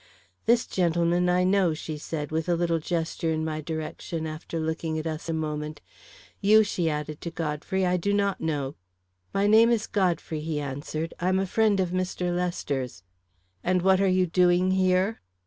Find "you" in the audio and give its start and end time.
6.39-6.63, 14.09-14.25